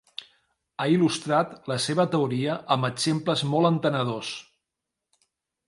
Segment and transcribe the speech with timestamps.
[0.83, 4.35] Ha il·lustrat la seva teoria amb exemples molt entenedors.